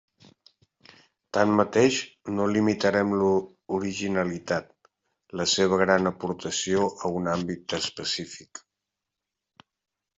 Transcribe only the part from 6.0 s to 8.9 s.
aportació, a un àmbit específic.